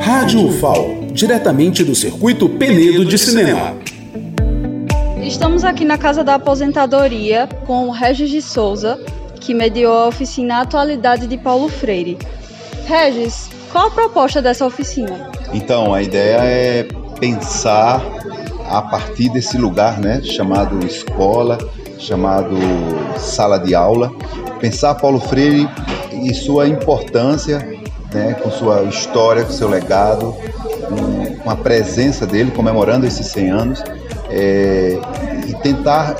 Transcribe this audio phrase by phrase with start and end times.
[0.00, 3.76] Rádio UFAO, diretamente do circuito Penedo de Cinema.
[5.22, 8.98] Estamos aqui na Casa da Aposentadoria com o Regis de Souza,
[9.40, 12.18] que mediou a oficina Atualidade de Paulo Freire.
[12.86, 15.30] Regis, qual a proposta dessa oficina?
[15.52, 16.88] Então, a ideia é
[17.18, 18.02] pensar
[18.68, 21.58] a partir desse lugar, né, chamado escola,
[21.98, 22.56] chamado
[23.18, 24.12] sala de aula,
[24.60, 25.68] pensar Paulo Freire
[26.22, 27.58] e sua importância,
[28.16, 30.34] né, com sua história, com seu legado,
[31.42, 33.84] com a presença dele comemorando esses 100 anos
[34.30, 34.98] é,
[35.46, 36.16] e tentar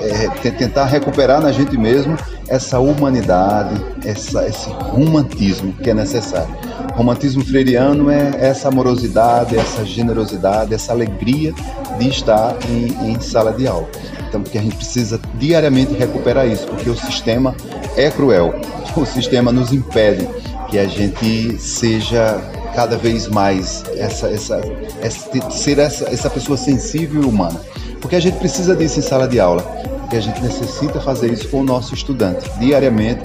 [0.00, 2.16] é, tentar recuperar na gente mesmo
[2.48, 6.54] essa humanidade, essa, esse romantismo que é necessário.
[6.92, 11.52] O romantismo freiriano é essa amorosidade, essa generosidade, essa alegria
[11.98, 13.88] de estar em, em sala de aula.
[14.28, 17.54] Então, porque a gente precisa diariamente recuperar isso, porque o sistema
[17.96, 18.54] é cruel,
[18.96, 20.28] o sistema nos impede
[20.72, 22.40] que a gente seja
[22.74, 24.58] cada vez mais essa, essa,
[25.02, 27.60] essa ser essa, essa pessoa sensível e humana.
[28.00, 29.62] Porque a gente precisa disso em sala de aula
[30.08, 33.20] que a gente necessita fazer isso com o nosso estudante, diariamente,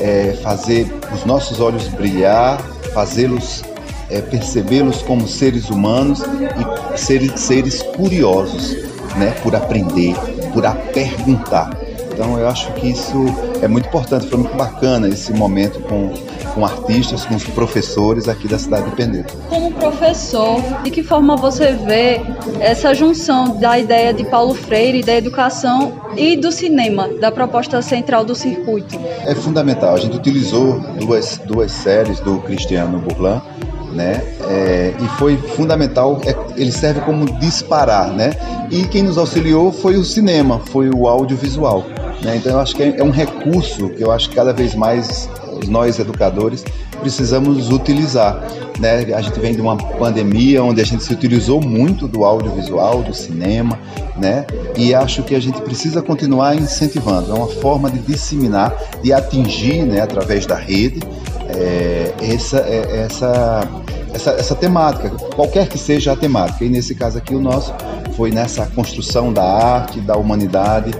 [0.00, 2.60] é, fazer os nossos olhos brilhar,
[2.92, 3.64] fazê-los
[4.08, 8.76] é, percebê-los como seres humanos e seres, seres curiosos,
[9.16, 10.14] né, por aprender,
[10.52, 11.76] por perguntar.
[12.14, 13.24] Então eu acho que isso
[13.60, 16.14] é muito importante, foi muito bacana esse momento com,
[16.54, 19.32] com artistas, com os professores aqui da cidade de Penedo.
[19.48, 22.20] Como professor, de que forma você vê
[22.60, 28.24] essa junção da ideia de Paulo Freire, da educação e do cinema, da proposta central
[28.24, 28.96] do circuito?
[29.26, 29.94] É fundamental.
[29.94, 33.42] A gente utilizou duas, duas séries do Cristiano Burlan
[33.94, 34.22] né?
[34.48, 38.32] É, e foi fundamental, é, ele serve como disparar, né?
[38.70, 41.84] E quem nos auxiliou foi o cinema, foi o audiovisual.
[42.24, 42.36] Né?
[42.36, 45.28] Então eu acho que é, é um recurso que eu acho que cada vez mais
[45.68, 46.64] nós educadores
[47.00, 48.42] precisamos utilizar.
[48.80, 49.14] Né?
[49.14, 53.14] A gente vem de uma pandemia onde a gente se utilizou muito do audiovisual, do
[53.14, 53.78] cinema,
[54.16, 54.46] né?
[54.76, 57.30] E acho que a gente precisa continuar incentivando.
[57.30, 61.00] É uma forma de disseminar, de atingir, né, através da rede,
[61.48, 63.68] é, essa, é, essa,
[64.12, 66.64] essa, essa temática, qualquer que seja a temática.
[66.64, 67.72] E nesse caso aqui o nosso
[68.16, 70.92] foi nessa construção da arte, da humanidade,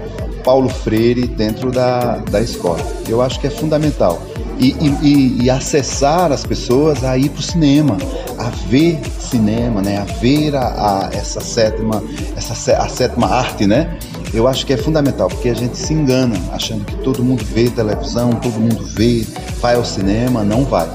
[0.44, 2.78] Paulo Freire dentro da, da escola.
[3.08, 4.22] Eu acho que é fundamental.
[4.58, 7.96] E, e, e acessar as pessoas a ir para o cinema,
[8.38, 9.98] a ver cinema, né?
[9.98, 12.00] a ver a, a, essa sétima,
[12.36, 13.98] essa, a sétima arte, né?
[14.32, 17.68] Eu acho que é fundamental, porque a gente se engana achando que todo mundo vê
[17.68, 19.26] televisão, todo mundo vê,
[19.60, 20.88] vai ao cinema, não vai.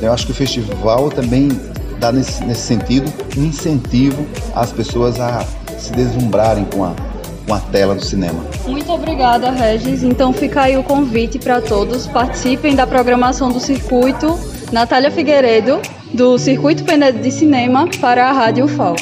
[0.00, 1.48] Eu acho que o festival também
[1.98, 5.44] dá nesse, nesse sentido um incentivo às pessoas a
[5.78, 6.94] se deslumbrarem com a,
[7.46, 8.44] com a tela do cinema.
[8.66, 10.02] Muito obrigada, Regis.
[10.02, 12.06] Então fica aí o convite para todos.
[12.06, 14.38] Participem da programação do circuito.
[14.72, 15.80] Natália Figueiredo,
[16.12, 18.96] do Circuito Penedo de Cinema, para a Rádio UFAO.